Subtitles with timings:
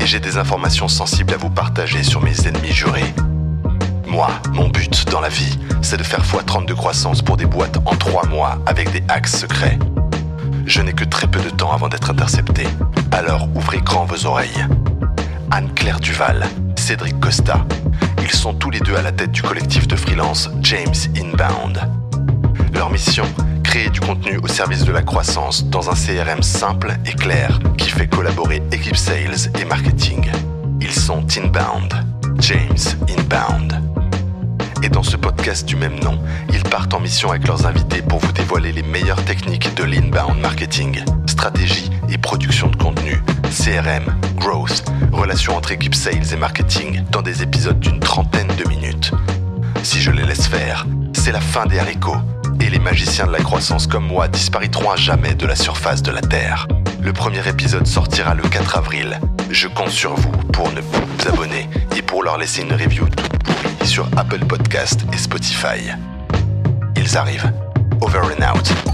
[0.00, 3.14] Et j'ai des informations sensibles à vous partager sur mes ennemis jurés.
[4.08, 7.76] Moi, mon but dans la vie, c'est de faire x30 de croissance pour des boîtes
[7.84, 9.78] en 3 mois avec des hacks secrets.
[10.66, 12.64] Je n'ai que très peu de temps avant d'être intercepté,
[13.12, 14.66] alors ouvrez grand vos oreilles.
[15.52, 16.44] Anne-Claire Duval,
[16.74, 17.64] Cédric Costa,
[18.20, 21.80] ils sont tous les deux à la tête du collectif de freelance James Inbound.
[22.74, 23.26] Leur mission
[24.08, 28.62] contenu au service de la croissance dans un CRM simple et clair qui fait collaborer
[28.72, 30.30] équipe sales et marketing.
[30.80, 31.92] Ils sont Inbound,
[32.38, 33.82] James Inbound.
[34.82, 36.18] Et dans ce podcast du même nom,
[36.50, 40.40] ils partent en mission avec leurs invités pour vous dévoiler les meilleures techniques de l'inbound
[40.40, 47.20] marketing, stratégie et production de contenu, CRM, growth, relations entre équipes sales et marketing dans
[47.20, 49.12] des épisodes d'une trentaine de minutes.
[49.82, 52.16] Si je les laisse faire, c'est la fin des haricots
[52.70, 56.20] les magiciens de la croissance comme moi disparaîtront à jamais de la surface de la
[56.20, 56.66] Terre.
[57.00, 59.20] Le premier épisode sortira le 4 avril.
[59.50, 63.08] Je compte sur vous pour ne pas vous abonner et pour leur laisser une review
[63.08, 65.92] toute pourrie sur Apple Podcast et Spotify.
[66.96, 67.52] Ils arrivent.
[68.00, 68.87] Over and out.